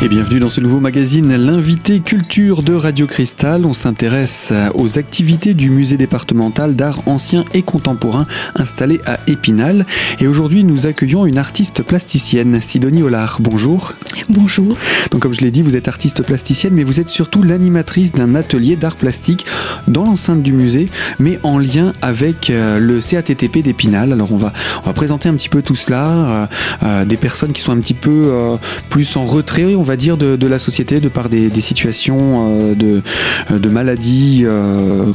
[0.00, 3.66] Et bienvenue dans ce nouveau magazine, l'invité culture de Radio Cristal.
[3.66, 8.24] On s'intéresse aux activités du musée départemental d'art ancien et contemporain
[8.54, 9.86] installé à Épinal.
[10.20, 13.38] Et aujourd'hui, nous accueillons une artiste plasticienne, Sidonie Hollard.
[13.40, 13.92] Bonjour.
[14.28, 14.76] Bonjour.
[15.10, 18.36] Donc, comme je l'ai dit, vous êtes artiste plasticienne, mais vous êtes surtout l'animatrice d'un
[18.36, 19.46] atelier d'art plastique
[19.88, 24.12] dans l'enceinte du musée, mais en lien avec euh, le CATTP d'Épinal.
[24.12, 24.52] Alors, on va,
[24.84, 26.46] on va présenter un petit peu tout cela, euh,
[26.84, 28.58] euh, des personnes qui sont un petit peu
[28.90, 33.02] plus en retrait, on va dire, de, la société de par des, situations de,
[33.50, 34.44] de maladies,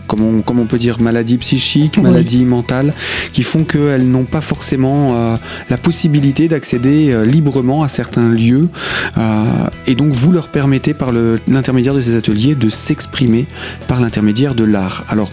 [0.08, 2.94] comment, on, on peut dire, maladies psychiques, maladies mentales,
[3.32, 5.38] qui font qu'elles n'ont pas forcément
[5.70, 8.70] la possibilité d'accéder librement à certains lieux.
[9.88, 11.12] et donc, vous leur permettez, par
[11.48, 13.48] l'intermédiaire de ces ateliers, de s'exprimer
[13.88, 15.06] par l'intermédiaire de l'art.
[15.10, 15.32] Alors,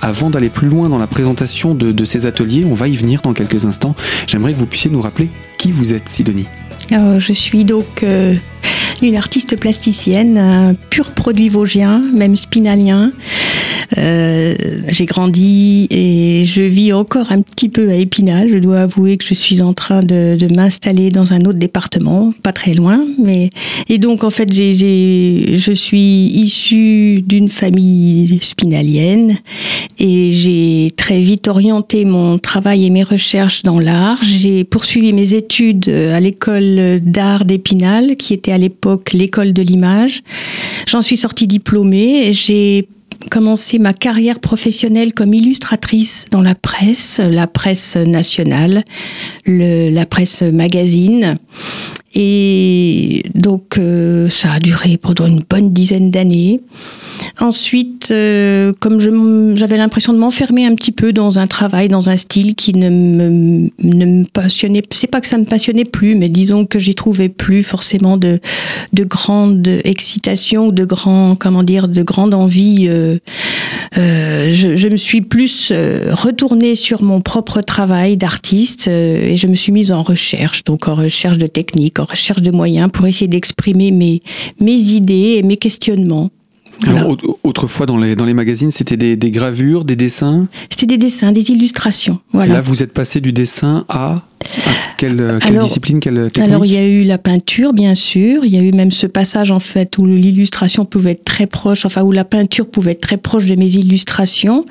[0.00, 3.32] avant d'aller plus loin dans la présentation de, ces ateliers, on va y venir dans
[3.32, 3.94] quelques instants.
[4.26, 5.28] J'aimerais que vous puissiez nous rappeler
[5.58, 6.46] qui vous êtes, Sidonie.
[6.90, 8.34] je suis donc euh,
[9.02, 13.12] une artiste plasticienne, un pur produit vosgien, même spinalien.
[13.98, 14.54] Euh,
[14.88, 18.48] j'ai grandi et je vis encore un petit peu à Épinal.
[18.48, 22.52] Je dois avouer que je suis en train de, m'installer dans un autre département, pas
[22.52, 23.04] très loin.
[23.22, 23.50] Mais
[23.88, 29.38] et donc en fait, je suis issue d'une famille spinalienne
[29.98, 34.18] et j'ai très vite orienté mon travail et mes recherches dans l'art.
[34.22, 40.22] J'ai poursuivi mes études à l'école d'art d'Épinal, qui était à l'époque l'école de l'image.
[40.86, 42.32] J'en suis sortie diplômée.
[42.32, 42.88] J'ai
[43.28, 48.84] commencé ma carrière professionnelle comme illustratrice dans la presse, la presse nationale,
[49.46, 51.38] la presse magazine.
[52.14, 56.60] Et donc euh, ça a duré pendant une bonne dizaine d'années.
[57.38, 62.16] Ensuite, euh, comme j'avais l'impression de m'enfermer un petit peu dans un travail, dans un
[62.16, 66.28] style qui ne me, ne me passionnait, c'est pas que ça me passionnait plus, mais
[66.28, 68.40] disons que j'y trouvais plus forcément de,
[68.94, 72.86] de grande excitation ou de grand, comment dire, de grande envie.
[72.88, 73.18] Euh,
[73.96, 79.72] je, je, me suis plus retournée sur mon propre travail d'artiste et je me suis
[79.72, 83.90] mise en recherche, donc en recherche de techniques, en recherche de moyens pour essayer d'exprimer
[83.90, 84.20] mes,
[84.60, 86.30] mes idées et mes questionnements.
[86.86, 90.48] Alors, autrefois, dans les, dans les magazines, c'était des, des, gravures, des dessins?
[90.70, 92.20] C'était des dessins, des illustrations.
[92.32, 92.54] Voilà.
[92.54, 94.22] là, vous êtes passé du dessin à
[95.00, 98.44] quelle, euh, discipline, quelle technique Alors il y a eu la peinture, bien sûr.
[98.44, 101.86] Il y a eu même ce passage en fait où l'illustration pouvait être très proche,
[101.86, 104.64] enfin où la peinture pouvait être très proche de mes illustrations.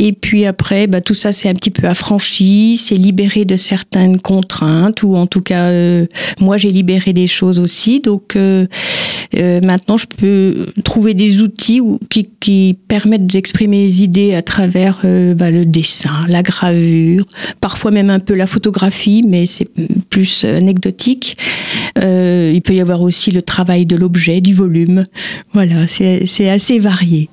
[0.00, 4.20] Et puis après, bah, tout ça s'est un petit peu affranchi, c'est libéré de certaines
[4.20, 6.06] contraintes, ou en tout cas, euh,
[6.40, 8.00] moi j'ai libéré des choses aussi.
[8.00, 8.66] Donc euh,
[9.34, 15.02] maintenant, je peux trouver des outils qui, qui permettent d'exprimer les idées à travers
[15.36, 17.24] bah, le dessin, la gravure,
[17.60, 19.59] parfois même un peu la photographie mais c'est
[20.10, 21.36] plus anecdotique.
[21.98, 25.04] Euh, il peut y avoir aussi le travail de l'objet, du volume.
[25.52, 27.28] Voilà, c'est assez varié.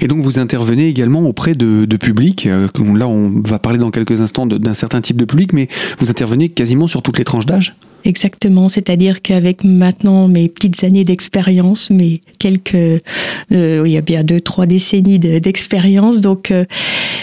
[0.00, 2.46] Et donc vous intervenez également auprès de, de publics.
[2.46, 5.68] Euh, là, on va parler dans quelques instants d'un certain type de public, mais
[5.98, 7.74] vous intervenez quasiment sur toutes les tranches d'âge?
[8.04, 14.24] Exactement, c'est-à-dire qu'avec maintenant mes petites années d'expérience, mais quelques, euh, il y a bien
[14.24, 16.64] deux, trois décennies d'expérience, donc euh,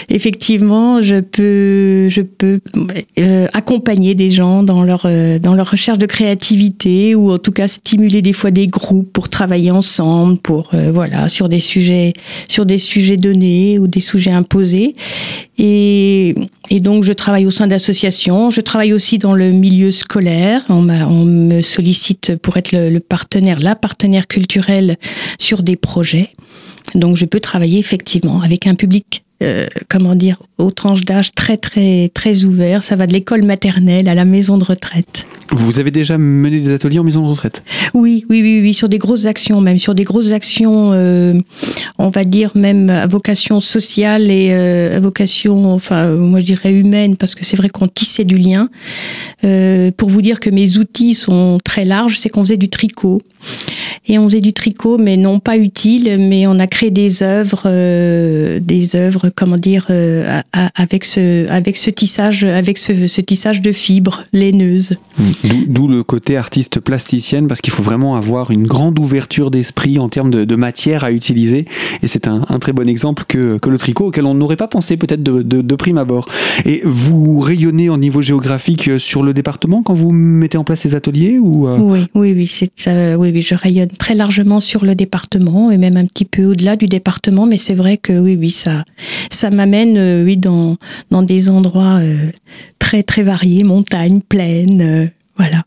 [0.08, 2.60] effectivement, je peux, je peux
[3.18, 5.06] euh, accompagner des gens dans leur
[5.40, 9.28] dans leur recherche de créativité ou en tout cas stimuler des fois des groupes pour
[9.28, 12.14] travailler ensemble, pour voilà sur des sujets
[12.48, 14.94] sur des sujets donnés ou des sujets imposés.
[15.58, 16.34] Et,
[16.70, 21.24] et donc je travaille au sein d'associations, je travaille aussi dans le milieu scolaire on,
[21.24, 24.96] me sollicite pour être le, partenaire, la partenaire culturelle
[25.38, 26.30] sur des projets.
[26.94, 31.56] Donc je peux travailler effectivement avec un public euh, comment dire, aux tranches d'âge très
[31.56, 32.82] très très ouvert.
[32.82, 35.26] Ça va de l'école maternelle à la maison de retraite.
[35.52, 37.64] Vous avez déjà mené des ateliers en maison de retraite?
[37.94, 41.32] Oui, oui, oui, oui, sur des grosses actions, même sur des grosses actions, euh,
[41.98, 46.72] on va dire même à vocation sociale et euh, à vocation, enfin, moi je dirais
[46.72, 48.68] humaine, parce que c'est vrai qu'on tissait du lien.
[49.44, 53.20] Euh, pour vous dire que mes outils sont très larges, c'est qu'on faisait du tricot.
[54.06, 57.68] Et on faisait du tricot, mais non pas utile, mais on a créé des œuvres,
[58.58, 59.88] des œuvres, comment dire,
[60.74, 64.96] avec ce, avec ce tissage, avec ce, ce tissage de fibres laineuses.
[65.68, 70.08] D'où le côté artiste plasticienne, parce qu'il faut vraiment avoir une grande ouverture d'esprit en
[70.08, 71.64] termes de, matière à utiliser.
[72.02, 75.22] Et c'est un, très bon exemple que, le tricot, auquel on n'aurait pas pensé peut-être
[75.22, 76.28] de, prime abord.
[76.66, 80.94] Et vous rayonnez en niveau géographique sur le département quand vous mettez en place ces
[80.94, 81.78] ateliers ou euh?
[81.78, 85.96] Oui, oui, oui, c'est, oui, oui, je rayonne très largement sur le département et même
[85.96, 87.46] un petit peu au-delà du département.
[87.46, 88.84] Mais c'est vrai que oui, oui, ça,
[89.30, 90.76] ça m'amène, euh, oui, dans,
[91.22, 92.30] des endroits euh,
[92.78, 95.10] très, très variés, montagnes, plaines.
[95.36, 95.64] Voilà.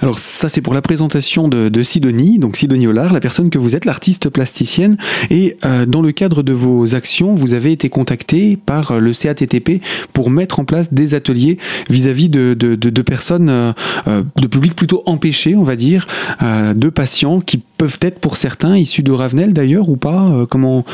[0.00, 3.76] Alors ça c'est pour la présentation de, Sidonie, donc Sidonie Ollard, la personne que vous
[3.76, 4.96] êtes, l'artiste plasticienne.
[5.30, 9.82] Et euh, dans le cadre de vos actions, vous avez été contacté par le CATTP
[10.12, 11.58] pour mettre en place des ateliers
[11.88, 13.72] vis-à-vis de, personnes, euh,
[14.06, 16.06] euh, de public plutôt empêché, on va dire,
[16.42, 20.46] de patients qui peuvent être pour certains issus de Ravenel d'ailleurs ou pas.
[20.48, 20.84] comment,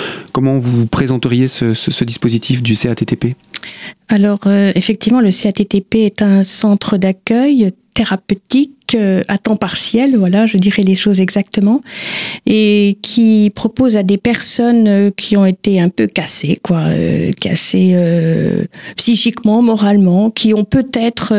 [0.59, 3.37] vous présenteriez ce dispositif du CATTP
[4.13, 4.41] alors,
[4.75, 10.95] effectivement, le CATTP est un centre d'accueil thérapeutique à temps partiel, voilà, je dirais les
[10.95, 11.81] choses exactement,
[12.47, 17.33] et qui propose à des personnes euh, qui ont été un peu cassées, quoi, euh,
[17.41, 17.97] cassées
[18.97, 21.33] psychiquement, moralement, qui ont peut-être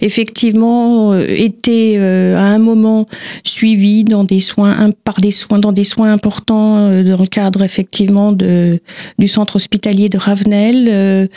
[0.00, 3.06] effectivement été à un moment
[3.44, 8.32] suivis dans des soins, par des soins, dans des soins importants dans le cadre effectivement
[8.32, 8.80] de
[9.18, 11.28] du centre hospitalier de Ravenel,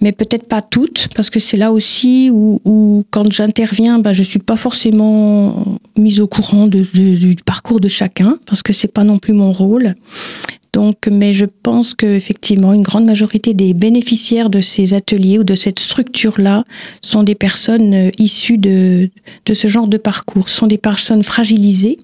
[0.00, 4.22] mais peut-être pas toutes, parce que c'est là aussi où, où quand j'interviens, ben, je
[4.22, 9.18] suis pas forcément mise au courant du parcours de chacun, parce que c'est pas non
[9.18, 9.94] plus mon rôle.
[10.72, 15.54] Donc, mais je pense qu'effectivement, une grande majorité des bénéficiaires de ces ateliers ou de
[15.54, 16.64] cette structure-là
[17.02, 19.10] sont des personnes euh, issues de,
[19.44, 21.98] de ce genre de parcours, sont des personnes fragilisées,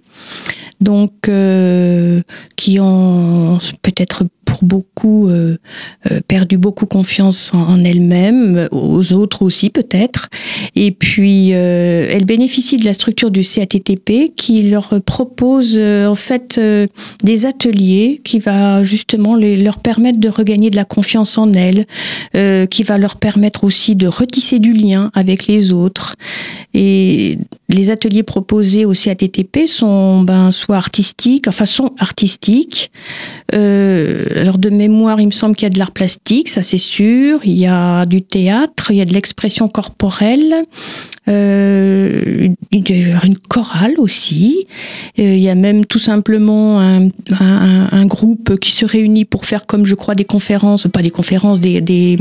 [0.83, 2.21] donc euh,
[2.57, 5.59] qui ont peut-être pour beaucoup euh,
[6.11, 10.31] euh, perdu beaucoup confiance en, elles-mêmes, aux autres aussi peut-être.
[10.75, 16.59] Et puis euh, elles bénéficient de la structure du CATTP qui leur propose en fait
[17.23, 21.87] des ateliers qui va justement les, leur permettre de regagner de la confiance en elles,
[22.71, 26.15] qui va leur permettre aussi de retisser du lien avec les autres.
[26.75, 32.91] Et les ateliers proposés au CATTP sont ben, soit artistiques, enfin sont artistiques.
[33.55, 36.79] Euh, alors de mémoire, il me semble qu'il y a de l'art plastique, ça c'est
[36.79, 37.41] sûr.
[37.45, 40.63] Il y a du théâtre, il y a de l'expression corporelle.
[41.29, 44.67] Euh, il y avoir une chorale aussi.
[45.19, 47.09] Euh, il y a même tout simplement un,
[47.39, 51.11] un, un, groupe qui se réunit pour faire, comme je crois, des conférences, pas des
[51.11, 52.17] conférences, des, des,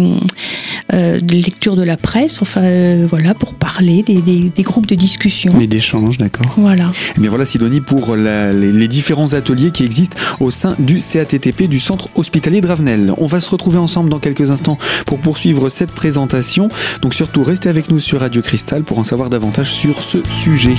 [0.93, 4.95] euh, des lectures de la presse, enfin voilà, pour parler, des, des, des groupes de
[4.95, 5.53] discussion.
[5.57, 6.53] Mais d'échanges, d'accord.
[6.57, 6.85] Voilà.
[6.85, 10.75] Et eh bien voilà, Sidonie, pour la, les, les, différents ateliers qui existent au sein
[10.79, 13.13] du CATTP du Centre hospitalier de.
[13.17, 16.69] On va se retrouver ensemble dans quelques instants pour poursuivre cette présentation.
[17.01, 20.75] Donc surtout, restez avec nous sur Radio Cristal pour en savoir davantage sur ce sujet.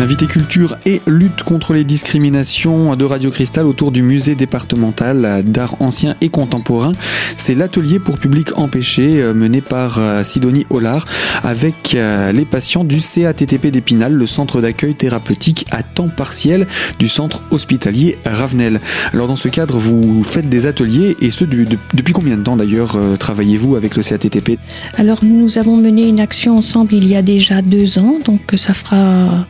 [0.00, 5.80] Invité culture et lutte contre les discriminations de Radio Cristal autour du musée départemental d'art
[5.80, 6.94] ancien et contemporain.
[7.36, 11.04] C'est l'atelier pour public empêché euh, mené par euh, Sidonie Hollard
[11.44, 16.66] avec euh, les patients du CATTP d'Épinal, le centre d'accueil thérapeutique à temps partiel
[16.98, 18.80] du centre hospitalier Ravenel.
[19.12, 22.98] Alors dans ce cadre, vous faites des ateliers et ce depuis combien de temps d'ailleurs
[23.18, 24.58] travaillez-vous avec le CATTP
[24.98, 28.74] Alors nous avons mené une action ensemble il y a déjà deux ans, donc ça
[28.74, 29.46] fera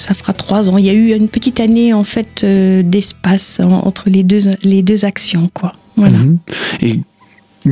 [0.00, 0.78] ça fera trois ans.
[0.78, 4.82] Il y a eu une petite année en fait euh, d'espace entre les deux les
[4.82, 5.74] deux actions quoi.
[5.96, 6.18] Voilà.
[6.18, 6.38] Mhm.
[6.80, 7.00] Et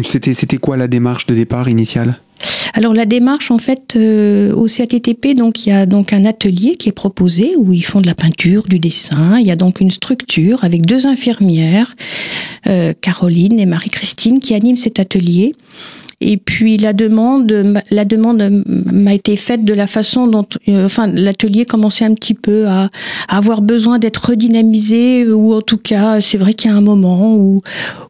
[0.04, 2.20] c'était c'était quoi la démarche de départ initiale?
[2.74, 6.76] Alors la démarche en fait euh, au CATTP donc il y a donc un atelier
[6.76, 9.38] qui est proposé où ils font de la peinture, du dessin.
[9.38, 11.96] Il y a donc une structure avec deux infirmières,
[12.68, 15.54] euh, Caroline et Marie-Christine, qui animent cet atelier.
[16.20, 21.06] Et puis la demande, la demande m'a été faite de la façon dont, euh, enfin,
[21.06, 22.88] l'atelier commençait un petit peu à,
[23.28, 27.36] avoir besoin d'être redynamisé, ou en tout cas, c'est vrai qu'il y a un moment
[27.36, 27.62] où,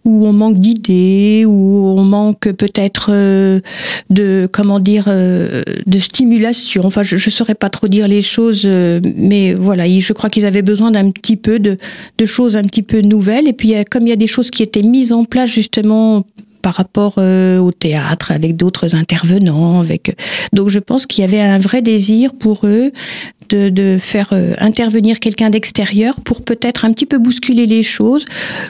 [0.07, 3.61] où on manque d'idées, où on manque peut-être euh,
[4.09, 6.87] de, comment dire, euh, de stimulation.
[6.87, 10.63] Enfin, je ne saurais pas trop dire les choses, mais voilà, je crois qu'ils avaient
[10.63, 11.77] besoin d'un petit peu de,
[12.17, 13.49] de choses un petit peu nouvelles.
[13.49, 16.25] Et puis, comme il y a des choses qui étaient mises en place justement
[16.61, 19.81] par rapport euh, au théâtre avec d'autres intervenants.
[19.81, 20.17] Avec
[20.53, 22.93] donc je pense qu'il y avait un vrai désir pour eux
[23.49, 28.25] de, de faire euh, intervenir quelqu'un d'extérieur pour peut-être un petit peu bousculer les choses,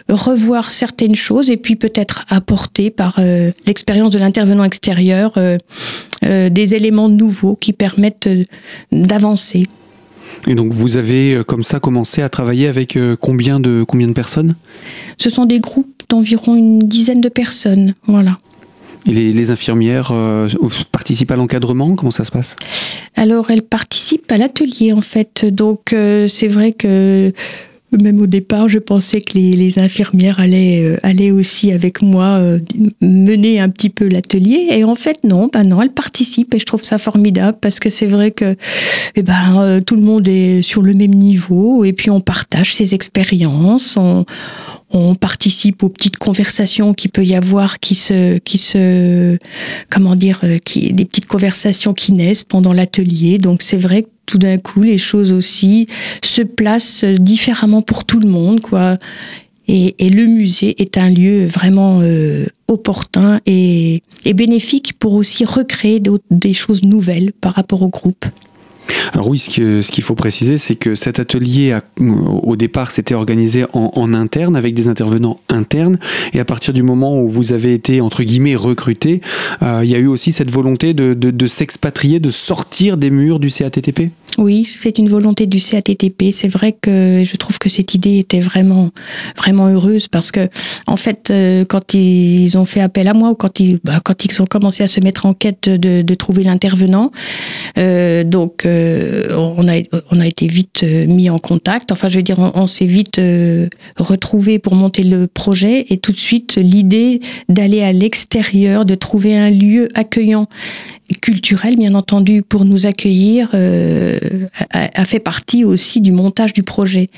[0.09, 5.39] revoir certaines choses et puis peut-être apporter par euh, l'expérience de l'intervenant extérieur
[6.23, 8.29] des éléments nouveaux qui permettent
[8.93, 9.67] d'avancer.
[10.47, 14.57] Et donc vous avez comme ça commencé à travailler avec combien de combien de personnes?
[15.17, 17.95] Ce sont des groupes d'environ une dizaine de personnes.
[18.07, 18.39] Voilà.
[19.07, 20.49] Et les, infirmières euh,
[20.93, 21.95] participent à l'encadrement?
[21.95, 22.57] Comment ça se passe?
[23.17, 25.47] Alors, elles participent à l'atelier, en fait.
[25.47, 27.33] Donc, euh, c'est vrai que
[27.91, 32.59] Même au départ, je pensais que les, infirmières allaient, euh, allaient aussi avec moi euh,
[33.01, 34.67] mener un petit peu l'atelier.
[34.71, 37.89] Et en fait, non, ben non, elles participent et je trouve ça formidable parce que
[37.89, 38.57] c'est vrai que
[39.15, 42.75] eh ben, euh, tout le monde est sur le même niveau et puis on partage
[42.75, 44.27] ses expériences, on,
[44.91, 49.37] on participe aux petites conversations qui peut y avoir, qui se, qui se,
[49.91, 53.39] comment dire, qui, des petites conversations qui naissent pendant l'atelier.
[53.39, 55.89] Donc c'est vrai que tout d'un coup, les choses aussi
[56.23, 58.99] se placent différemment pour tout le monde, quoi.
[59.69, 64.03] Et, le musée est un lieu vraiment euh, opportun et,
[64.35, 68.25] bénéfique pour aussi recréer des choses nouvelles par rapport au groupe.
[69.13, 74.13] Alors oui, ce qu'il faut préciser, c'est que cet atelier, au départ, s'était organisé en,
[74.15, 75.99] interne, avec des intervenants internes,
[76.33, 79.21] et à partir du moment où vous avez été, entre guillemets, recruté,
[79.63, 83.51] euh, il y a eu aussi cette volonté de, s'expatrier, de sortir des murs du
[83.51, 86.31] CATTP oui, c'est une volonté du CATTP.
[86.31, 88.91] C'est vrai que je trouve que cette idée était vraiment,
[89.37, 90.49] vraiment heureuse parce que,
[90.87, 94.25] en fait, euh, quand ils ont fait appel à moi ou quand ils, bah, quand
[94.25, 97.11] ils ont commencé à se mettre en quête de, trouver l'intervenant,
[97.79, 98.65] euh, donc
[99.31, 101.93] on a, été vite mis en contact.
[101.93, 103.21] Enfin, je veux dire, on, s'est vite
[103.99, 109.37] retrouvé pour monter le projet et tout de suite l'idée d'aller à l'extérieur, de trouver
[109.37, 110.49] un lieu accueillant
[111.23, 114.19] culturel, bien entendu, pour nous accueillir, euh,
[114.71, 117.09] a, fait partie aussi du montage du projet.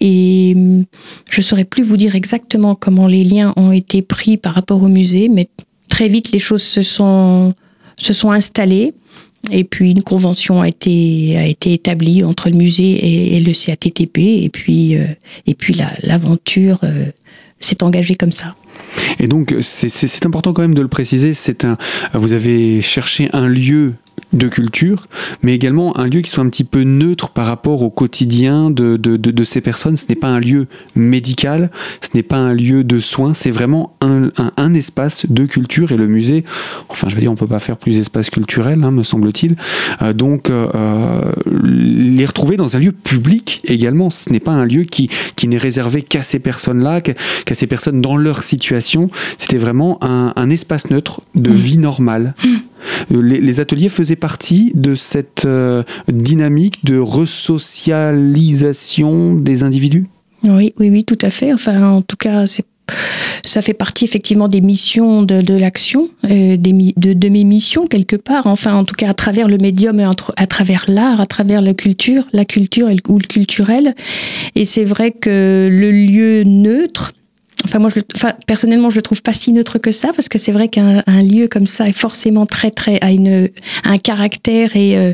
[0.00, 0.84] Et hum,
[1.30, 4.82] je ne saurais plus vous dire exactement comment les liens ont été pris par rapport
[4.82, 5.48] au musée, mais
[5.88, 7.54] très vite les choses se sont
[8.24, 8.94] installées.
[9.50, 14.18] Et puis une convention a été, a été établie entre le musée et, le CATTP.
[14.18, 15.06] Et puis, euh,
[15.46, 17.06] et puis l'aventure euh,
[17.60, 18.54] s'est engagée comme ça.
[19.18, 21.76] Et donc, c'est important quand même de le préciser, c'est un,
[22.14, 23.94] vous avez cherché un lieu
[24.32, 25.06] de culture,
[25.42, 28.96] mais également un lieu qui soit un petit peu neutre par rapport au quotidien de,
[28.96, 29.96] de, de, ces personnes.
[29.96, 31.70] Ce n'est pas un lieu médical,
[32.02, 35.96] ce n'est pas un lieu de soins, c'est vraiment un, un, espace de culture et
[35.96, 36.44] le musée,
[36.88, 39.56] enfin je veux dire, on peut pas faire plus espace culturel, hein, me semble-t-il.
[40.02, 44.84] Euh, donc euh, les retrouver dans un lieu public également, ce n'est pas un lieu
[44.84, 50.02] qui, qui n'est réservé qu'à ces personnes-là, qu'à ces personnes dans leur situation, c'était vraiment
[50.02, 51.54] un, un espace neutre de mmh.
[51.54, 52.34] vie normale.
[52.44, 52.48] Mmh.
[53.12, 60.06] Euh, les, ateliers faisaient partie de cette euh, dynamique de resocialisation des individus?
[60.44, 61.52] Oui, oui, oui, tout à fait.
[61.52, 62.46] Enfin, en tout cas,
[63.44, 68.46] ça fait partie effectivement des missions de, l'action, euh, de, mes missions quelque part.
[68.46, 70.00] Enfin, en tout cas, à travers le médium
[70.36, 73.94] à travers l'art, à travers la culture, la culture ou le culturel.
[74.54, 77.12] Et c'est vrai que le lieu neutre,
[77.64, 80.38] Enfin, moi, je, enfin, personnellement, je le trouve pas si neutre que ça, parce que
[80.38, 83.48] c'est vrai qu'un lieu comme ça est forcément très, très, a une,
[83.84, 85.12] un caractère et, euh,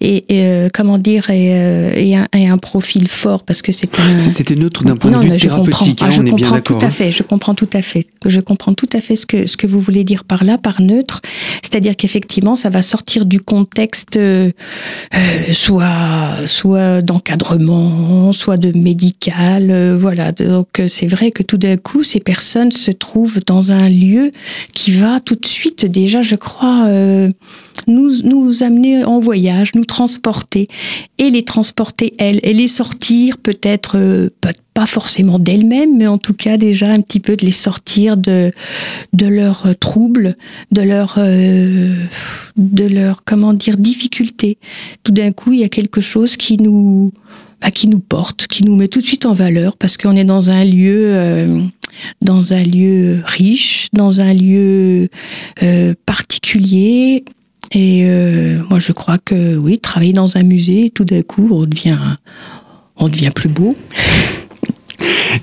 [0.00, 3.88] et, euh, comment dire, et, euh, et, un, et, un, profil fort, parce que c'est
[4.30, 6.78] C'était neutre d'un point de vue thérapeutique, hein, ah, on est bien d'accord.
[6.78, 6.90] Tout à hein.
[6.90, 8.06] fait, je comprends tout à fait.
[8.26, 10.82] Je comprends tout à fait ce que, ce que vous voulez dire par là, par
[10.82, 11.22] neutre.
[11.62, 14.18] C'est-à-dire qu'effectivement, ça va sortir du contexte,
[15.52, 20.32] soit, soit d'encadrement, soit de médical, voilà.
[20.32, 24.30] Donc, c'est vrai que tout d'un ces personnes se trouvent dans un lieu
[24.72, 27.30] qui va tout de suite déjà, je crois, euh,
[27.86, 30.68] nous, nous amener en voyage, nous transporter
[31.18, 34.28] et les transporter elles et les sortir peut-être euh,
[34.74, 38.52] pas forcément d'elles-mêmes, mais en tout cas déjà un petit peu de les sortir de
[39.14, 40.36] de leurs troubles,
[40.70, 41.94] de leurs euh,
[42.56, 44.58] leur comment dire difficultés.
[45.02, 47.12] Tout d'un coup, il y a quelque chose qui nous
[47.70, 50.50] qui nous porte, qui nous met tout de suite en valeur parce qu'on est dans
[50.50, 51.60] un lieu, euh,
[52.22, 55.08] dans un lieu riche, dans un lieu
[55.62, 57.24] euh, particulier.
[57.72, 61.64] Et euh, moi, je crois que oui, travailler dans un musée, tout d'un coup, on
[61.64, 61.98] devient,
[62.96, 63.76] on devient plus beau.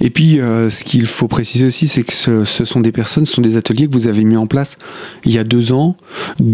[0.02, 3.34] Et puis, euh, ce qu'il faut préciser aussi, c'est que ce, sont des personnes, ce
[3.34, 4.78] sont des ateliers que vous avez mis en place
[5.26, 5.96] il y a deux ans.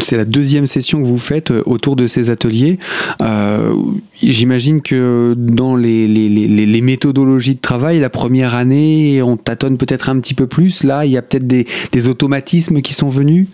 [0.02, 2.80] C'est la deuxième session que vous faites euh, autour de ces ateliers.
[3.22, 3.74] Euh,
[4.22, 10.34] J'imagine que dans les, méthodologies de travail, la première année, on tâtonne peut-être un petit
[10.34, 10.84] peu plus.
[10.84, 13.48] Là, il y a peut-être des, automatismes qui sont venus.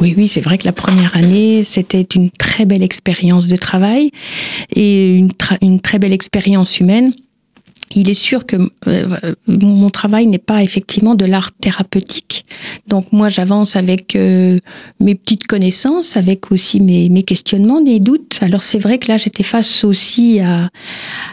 [0.00, 4.10] Oui, oui, c'est vrai que la première année, c'était une très belle expérience de travail
[4.74, 5.26] et
[5.62, 7.12] une très belle expérience humaine
[7.94, 8.56] il est sûr que
[8.86, 12.44] euh, mon travail n'est pas effectivement de l'art thérapeutique.
[12.86, 14.58] Donc moi, j'avance avec euh,
[15.00, 18.38] mes petites connaissances, avec aussi mes, questionnements, mes doutes.
[18.42, 20.70] Alors c'est vrai que là, j'étais face aussi à,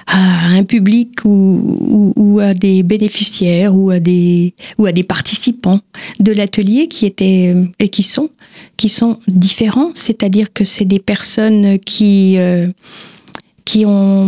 [0.08, 5.82] un public ou, ou, à des bénéficiaires ou à des ou à des participants
[6.20, 8.30] de l'atelier qui étaient euh, et qui sont
[8.78, 9.92] qui sont différents.
[9.94, 12.38] C'est-à-dire que c'est des personnes qui
[13.68, 14.26] qui ont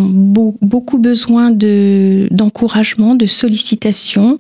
[0.61, 4.37] beaucoup besoin d'encouragement, de sollicitation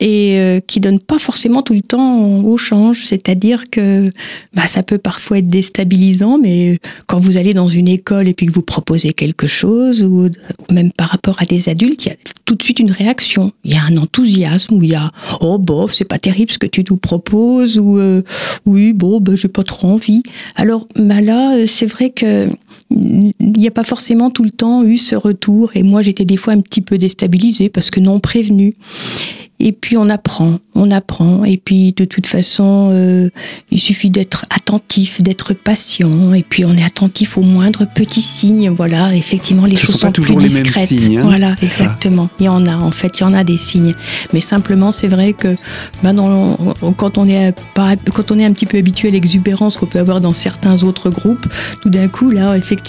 [0.00, 3.04] et euh, qui donne pas forcément tout le temps au change.
[3.04, 4.06] C'est-à-dire que
[4.54, 8.46] bah, ça peut parfois être déstabilisant, mais quand vous allez dans une école et puis
[8.46, 10.30] que vous proposez quelque chose, ou,
[10.72, 12.16] même par rapport à des adultes, il y a
[12.46, 13.52] tout de suite une réaction.
[13.64, 15.10] Il y a un enthousiasme où il y a
[15.42, 18.22] oh bof, c'est pas terrible ce que tu nous proposes ou euh,
[18.64, 20.22] oui bon ben j'ai pas trop envie.
[20.56, 22.48] Alors bah là c'est vrai que
[22.94, 26.36] il n'y a pas forcément tout le temps eu ce retour et moi j'étais des
[26.36, 28.74] fois un petit peu déstabilisée parce que non prévenue.
[29.60, 31.44] Et puis on apprend, on apprend.
[31.44, 33.30] Et puis de toute façon, euh,
[33.70, 36.34] il suffit d'être attentif, d'être patient.
[36.34, 38.70] Et puis on est attentif aux moindres petits signes.
[38.70, 40.88] Voilà, effectivement, les choses sont, plus discrètes.
[40.88, 41.22] Signes, hein.
[41.22, 42.28] voilà, exactement.
[42.40, 43.94] Il y en a, en fait, il y en a des signes.
[44.32, 45.56] Mais simplement, c'est vrai que
[46.02, 46.56] ben dans,
[46.96, 47.54] quand on est
[48.12, 51.10] quand on est un petit peu habitué à l'exubérance qu'on peut avoir dans certains autres
[51.10, 51.46] groupes,
[51.80, 52.83] tout d'un coup, là, effectivement,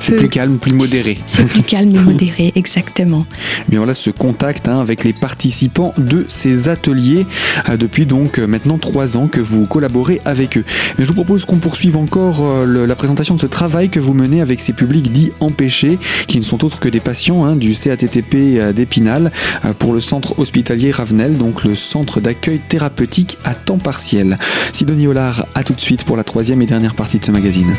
[0.00, 1.18] C'est plus calme, plus modéré.
[1.26, 3.26] C'est plus calme et modéré, exactement.
[3.68, 7.26] Mais voilà, ce contact hein, avec les participants de ces ateliers
[7.68, 10.64] euh, depuis donc euh, maintenant trois ans que vous collaborez avec eux.
[10.98, 14.14] Mais je vous propose qu'on poursuive encore euh, la présentation de ce travail que vous
[14.14, 17.74] menez avec ces publics dits empêchés, qui ne sont autres que des patients hein, du
[17.74, 19.32] CATTP d'Épinal
[19.78, 24.38] pour le centre hospitalier Ravenel, donc le centre d'accueil thérapeutique à temps partiel.
[24.72, 27.74] Sidonie Hollard, à tout de suite pour la troisième et dernière partie de ce magazine.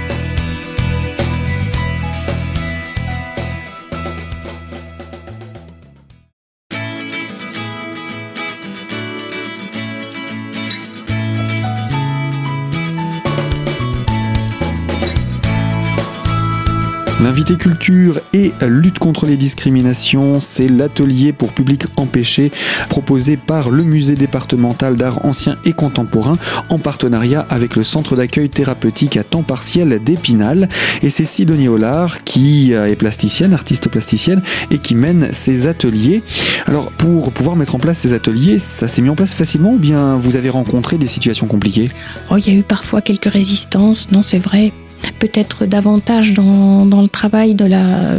[17.26, 22.52] L'invité culture et lutte contre les discriminations, c'est l'atelier pour public empêché
[22.88, 26.38] proposé par le musée départemental d'art ancien et contemporain
[26.70, 30.70] en partenariat avec le centre d'accueil thérapeutique à temps partiel d'Épinal.
[31.02, 36.22] Et c'est Sidonie Hollard qui est plasticienne, artiste plasticienne et qui mène ces ateliers.
[36.68, 39.80] Alors pour pouvoir mettre en place ces ateliers, ça s'est mis en place facilement ou
[39.80, 41.90] bien vous avez rencontré des situations compliquées?
[42.30, 44.74] Oh, il y a eu parfois quelques résistances, non c'est vrai,
[45.20, 48.18] peut-être davantage dans, dans, le travail de la,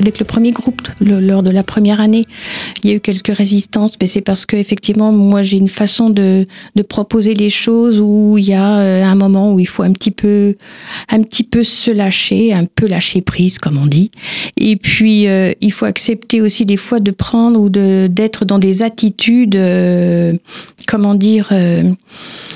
[0.00, 2.24] avec le premier groupe lors de la première année.
[2.82, 6.10] Il y a eu quelques résistances, mais c'est parce que effectivement, moi, j'ai une façon
[6.10, 9.82] de, de, proposer les choses où il y a euh, un moment où il faut
[9.82, 10.56] un petit peu,
[11.08, 14.10] un petit peu se lâcher, un peu lâcher prise, comme on dit.
[14.56, 18.82] Et puis, euh, il faut accepter aussi des fois de prendre ou d'être dans des
[18.82, 20.32] attitudes, euh,
[20.86, 21.50] comment dire,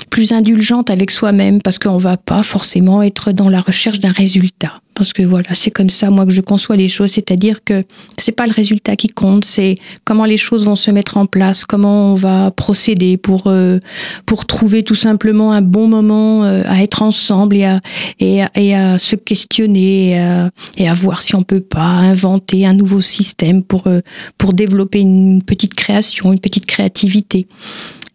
[0.09, 4.71] plus indulgentes avec soi-même, parce qu'on va pas forcément être dans la recherche d'un résultat.
[4.93, 7.11] Parce que voilà, c'est comme ça, moi, que je conçois les choses.
[7.11, 7.83] C'est-à-dire que
[8.17, 11.65] c'est pas le résultat qui compte, c'est comment les choses vont se mettre en place,
[11.65, 13.79] comment on va procéder pour, euh,
[14.25, 17.79] pour trouver tout simplement un bon moment euh, à être ensemble et à,
[18.19, 22.73] et à, se questionner et à, et à, voir si on peut pas inventer un
[22.73, 24.01] nouveau système pour, euh,
[24.39, 27.47] pour développer une petite création, une petite créativité.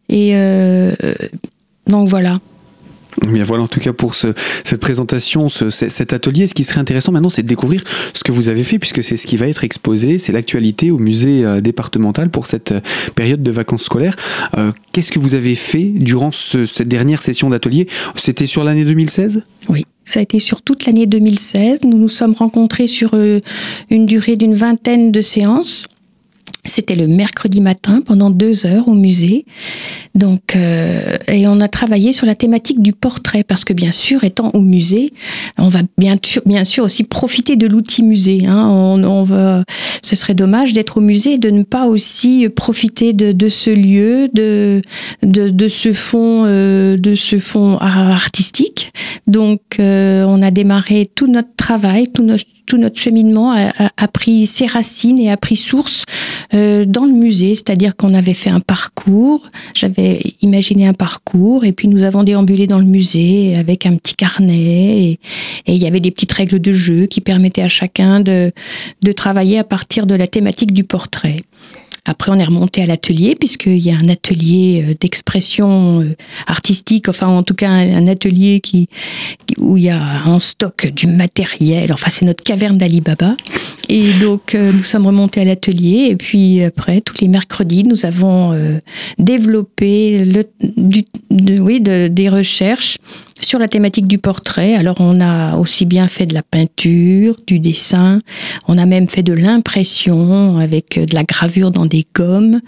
[0.08, 0.34] Et
[1.86, 2.40] donc voilà.
[3.20, 4.28] Bien voilà en tout cas pour ce,
[4.64, 6.46] cette présentation, ce, cet atelier.
[6.46, 7.82] Ce qui serait intéressant maintenant, c'est de découvrir
[8.14, 10.98] ce que vous avez fait, puisque c'est ce qui va être exposé, c'est l'actualité au
[10.98, 12.80] musée euh, départemental pour cette euh,
[13.14, 14.16] période de vacances scolaires.
[14.56, 17.86] Euh, Qu'est-ce que vous avez fait durant ce, cette dernière session d'atelier?
[18.14, 19.84] C'était sur l'année 2016 Oui.
[20.04, 21.84] Ça a été sur toute l'année 2016.
[21.84, 23.40] Nous nous sommes rencontrés sur euh,
[23.90, 25.86] une durée d'une vingtaine de séances.
[26.64, 29.46] C'était le mercredi matin pendant deux heures au musée.
[30.14, 34.22] Donc, euh, et on a travaillé sur la thématique du portrait parce que bien sûr,
[34.22, 35.12] étant au musée,
[35.58, 38.46] on va bien sûr, bien sûr aussi profiter de l'outil musée.
[38.46, 38.68] Hein.
[38.68, 39.64] On, va,
[40.02, 43.70] ce serait dommage d'être au musée et de ne pas aussi profiter de, de ce
[43.70, 44.82] lieu, de,
[45.24, 48.92] de, de ce fond, euh, de ce fond artistique.
[49.26, 54.46] Donc, euh, on a démarré tout notre travail, tout notre tout notre cheminement a, pris
[54.46, 56.04] ses racines et a pris source
[56.54, 59.42] euh, dans le musée, c'est-à-dire qu'on avait fait un parcours,
[59.74, 64.14] j'avais imaginé un parcours, et puis nous avons déambulé dans le musée avec un petit
[64.14, 65.18] carnet, et,
[65.66, 68.52] il y avait des petites règles de jeu qui permettaient à chacun de
[69.16, 71.42] travailler à partir de la thématique du portrait.
[72.04, 76.16] Après, on est remonté à l'atelier, puisqu'il y a un atelier euh, d'expression euh,
[76.48, 78.88] artistique, enfin, en tout cas, un atelier qui,
[79.58, 81.92] où il y a en stock du matériel.
[81.92, 83.36] Enfin, c'est notre caverne d'Alibaba.
[83.88, 86.08] Et donc, euh, nous sommes remontés à l'atelier.
[86.10, 88.52] Et puis, après, tous les mercredis, nous avons
[89.18, 90.44] développé le,
[90.76, 91.04] du,
[91.60, 92.96] oui, de, des recherches
[93.44, 94.74] sur la thématique du portrait.
[94.74, 98.18] Alors on a aussi bien fait de la peinture, du dessin,
[98.68, 102.60] on a même fait de l'impression avec de la gravure dans des gommes.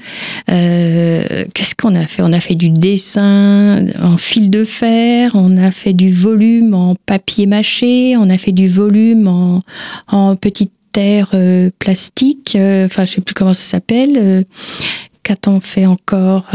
[0.51, 2.23] Euh, Qu'est-ce qu'on a fait?
[2.23, 6.97] On a fait du dessin en fil de fer, on a fait du volume en
[7.07, 9.61] papier mâché, on a fait du volume en,
[10.09, 11.33] en petites terre
[11.81, 14.45] plastique, enfin je sais plus comment ça s'appelle.
[15.25, 16.49] Qu'a-t-on fait encore?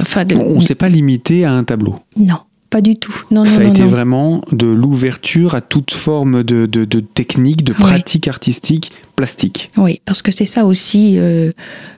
[0.00, 1.98] Enfin, On ne s'est pas limité à un tableau.
[2.16, 2.36] Non.
[2.72, 3.14] Pas du tout.
[3.30, 7.74] Non, ça a été vraiment de l'ouverture à toute forme de, de, de technique, de
[7.74, 9.70] pratique artistique plastique.
[9.76, 11.52] Oui, parce que c'est ça aussi euh,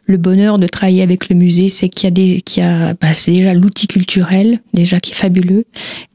[0.06, 4.60] le bonheur de travailler avec le musée, c'est qu'il y a bah, déjà l'outil culturel
[4.72, 5.64] déjà qui est fabuleux,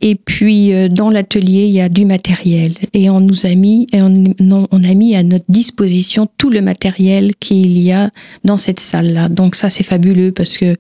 [0.02, 3.88] et puis euh, dans l'atelier il y a du matériel et on nous a mis
[3.94, 8.12] on, a mis à notre disposition tout le matériel qu'il y a
[8.44, 9.30] dans cette salle là.
[9.30, 10.76] Donc ça c'est fabuleux parce que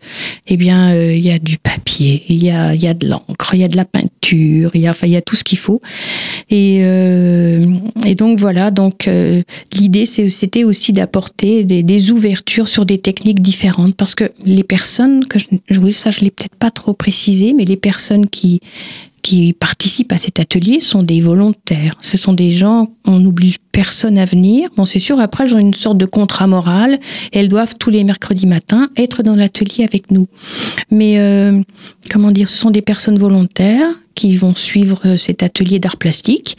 [0.47, 3.63] eh bien euh, il y a du papier, il y a de l'encre, il y
[3.63, 5.81] a de la peinture, il y a enfin il y a tout ce qu'il faut
[6.49, 9.09] et et donc voilà donc
[9.73, 15.39] l'idée c'était aussi d'apporter des, ouvertures sur des techniques différentes parce que les personnes que
[15.39, 18.59] je, oui, ça je l'ai peut-être pas trop précisé, mais les personnes qui
[19.21, 21.95] qui participent à cet atelier sont des volontaires.
[21.99, 24.69] Ce sont des gens, on n'oblige personne à venir.
[24.77, 26.97] Bon, c'est sûr, après, elles ont une sorte de contrat moral.
[27.33, 30.27] elles doivent tous les mercredis matins être dans l'atelier avec nous.
[30.89, 31.61] Mais, euh,
[32.09, 36.57] comment dire, ce sont des personnes volontaires qui vont suivre euh, cet atelier d'art plastique.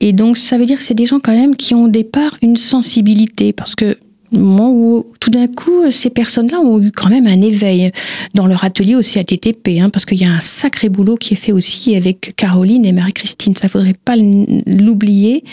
[0.00, 2.36] Et donc, ça veut dire que c'est des gens quand même qui ont au départ
[2.42, 3.96] une sensibilité, parce que
[4.38, 7.92] moment où tout d'un coup, ces personnes-là ont eu quand même un éveil
[8.34, 11.34] dans leur atelier aussi à TTP, hein, parce qu'il y a un sacré boulot qui
[11.34, 13.54] est fait aussi avec Caroline et Marie-Christine.
[13.56, 15.44] Ça faudrait pas l'oublier.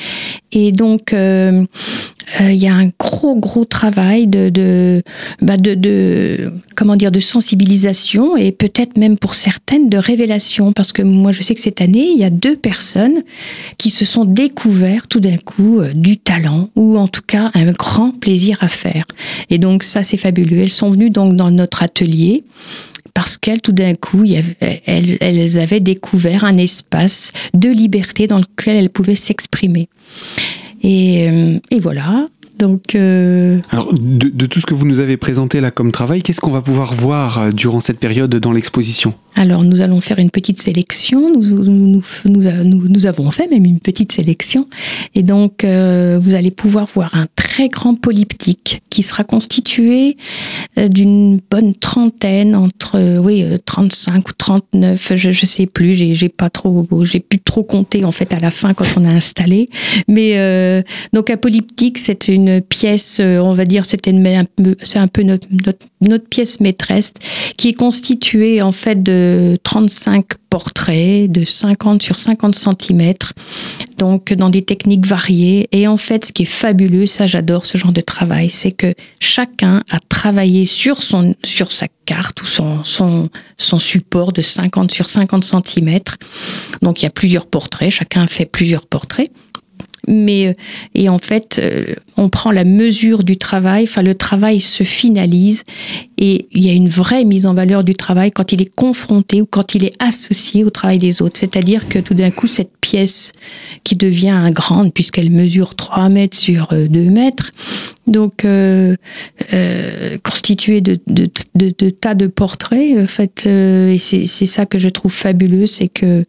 [0.51, 1.65] Et donc, euh,
[2.41, 5.01] euh, il y a un gros gros travail de de,
[5.41, 10.91] bah de, de comment dire de sensibilisation et peut-être même pour certaines de révélation parce
[10.91, 13.23] que moi je sais que cette année il y a deux personnes
[13.77, 17.71] qui se sont découvertes tout d'un coup euh, du talent ou en tout cas un
[17.71, 19.05] grand plaisir à faire
[19.49, 22.43] et donc ça c'est fabuleux elles sont venues donc dans notre atelier
[23.17, 24.25] parce qu'elles, tout d'un coup,
[24.59, 29.89] elles, avaient découvert un espace de liberté dans lequel elles pouvaient s'exprimer.
[30.83, 32.27] Et, euh, voilà.
[32.59, 33.57] Donc, euh...
[33.71, 36.51] Alors, de, de, tout ce que vous nous avez présenté là comme travail, qu'est-ce qu'on
[36.51, 39.15] va pouvoir voir euh, durant cette période dans l'exposition?
[39.37, 43.79] Alors nous allons faire une petite sélection, nous, nous, nous, nous avons fait même une
[43.79, 44.67] petite sélection,
[45.13, 50.17] et donc euh, vous allez pouvoir voir un très grand polyptyque qui sera constitué
[50.79, 56.29] euh, d'une bonne trentaine, entre euh, oui 35 ou 39, je ne sais plus, j'ai,
[56.29, 59.69] pas trop, j'ai pu trop compter en fait à la fin quand on a installé,
[60.07, 64.13] mais donc un polyptyque c'est une pièce, on va dire c'était
[64.81, 67.13] c'est un peu notre, notre, notre pièce maîtresse
[67.57, 69.26] qui est constituée en fait de
[69.63, 73.13] 35 portraits de 50 sur 50 cm,
[73.97, 75.67] donc dans des techniques variées.
[75.71, 78.93] Et en fait, ce qui est fabuleux, ça j'adore ce genre de travail, c'est que
[79.19, 85.07] chacun a travaillé sur, son, sur sa carte ou son, son, support de 50 sur
[85.07, 85.99] 50 cm.
[86.81, 89.29] Donc il y a plusieurs portraits, chacun fait plusieurs portraits
[90.07, 90.53] mais euh,
[90.95, 93.83] et en fait, euh, on prend la mesure du travail.
[93.83, 95.63] Enfin, le travail se finalise
[96.17, 99.41] et il y a une vraie mise en valeur du travail quand il est confronté
[99.41, 101.37] ou quand il est associé au travail des autres.
[101.39, 103.31] C'est-à-dire que tout d'un coup, cette pièce
[103.83, 107.51] qui devient grande puisqu'elle mesure 3 mètres sur 2 euh, mètres,
[108.07, 108.95] donc euh,
[109.53, 114.79] euh, constituée de, de, de, tas de portraits, en fait, euh, et c'est ça que
[114.79, 116.25] je trouve fabuleux, c'est que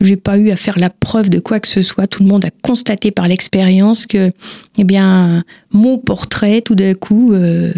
[0.00, 2.06] j'ai pas eu à faire la preuve de quoi que ce soit.
[2.06, 4.32] Tout le monde a constaté par l'expérience que,
[4.78, 7.72] eh bien, mon portrait, tout d'un coup, euh,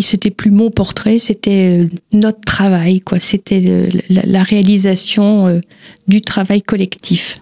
[0.00, 3.20] c'était plus mon portrait, c'était euh, notre travail, quoi.
[3.20, 3.60] C'était
[4.08, 5.60] la, la, réalisation euh,
[6.08, 7.40] du travail collectif.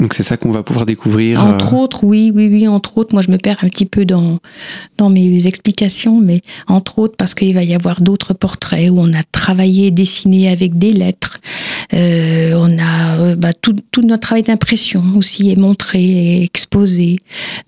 [0.00, 1.44] Donc c'est ça qu'on va pouvoir découvrir.
[1.44, 3.14] Entre autres, oui, oui, oui, entre autres.
[3.14, 4.38] Moi, je me perds un petit peu dans
[4.96, 9.12] dans mes explications, mais entre autres parce qu'il va y avoir d'autres portraits où on
[9.12, 11.38] a travaillé, dessiné avec des lettres.
[11.94, 17.20] Euh, on a euh, bah, tout, tout, notre travail d'impression aussi est montré, et exposé.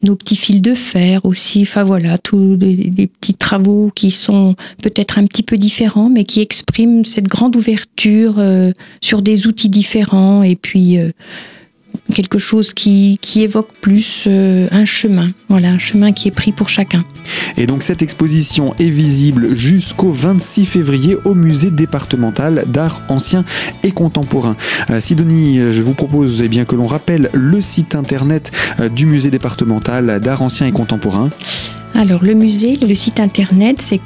[0.02, 1.62] Nos petits fils de fer aussi.
[1.62, 6.40] Enfin voilà, tous des, petits travaux qui sont peut-être un petit peu différents, mais qui
[6.40, 11.10] expriment cette grande ouverture euh, sur des outils différents et puis euh,
[12.14, 16.52] quelque chose qui, qui évoque plus euh, un chemin, voilà, un chemin qui est pris
[16.52, 17.04] pour chacun.
[17.56, 23.44] Et donc cette exposition est visible jusqu'au 26 février au musée départemental d'art ancien
[23.82, 24.56] et contemporain.
[24.90, 28.50] Euh, Sidonie, je vous propose eh bien, que l'on rappelle le site internet
[28.80, 31.30] euh, du musée départemental d'art ancien et contemporain.
[31.94, 33.98] Alors le musée, le site internet, c'est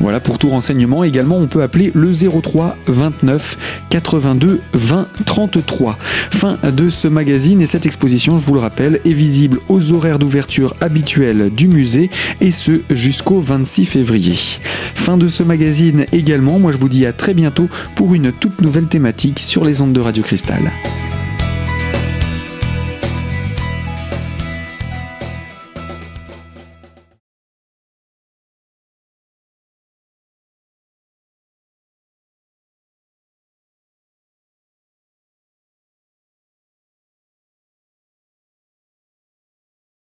[0.00, 1.04] Voilà pour tout renseignement.
[1.04, 5.96] Également, on peut appeler le 03 29 82 20 33.
[6.30, 10.18] Fin de ce magazine et cette exposition, je vous le rappelle, est visible aux horaires
[10.18, 14.34] d'ouverture habituels du musée et ce jusqu'au 26 février.
[14.94, 16.58] Fin de ce magazine également.
[16.58, 19.92] Moi, je vous dis à très bientôt pour une toute nouvelle thématique sur les ondes
[19.92, 20.70] de Radio Cristal.